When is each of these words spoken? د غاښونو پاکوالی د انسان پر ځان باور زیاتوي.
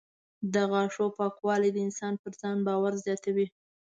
د 0.53 0.55
غاښونو 0.71 1.13
پاکوالی 1.17 1.69
د 1.73 1.77
انسان 1.87 2.13
پر 2.21 2.31
ځان 2.41 2.57
باور 2.67 2.93
زیاتوي. 3.05 3.47